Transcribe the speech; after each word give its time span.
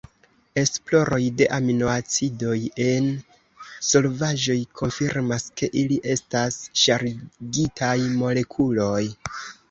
Esploroj 0.59 1.17
de 1.39 1.47
aminoacidoj 1.57 2.53
en 2.85 3.09
solvaĵoj 3.89 4.55
konfirmas 4.81 5.45
ke 5.61 5.69
ili 5.81 5.97
estas 6.13 6.57
ŝargitaj 6.85 7.93
molekuloj. 8.23 9.03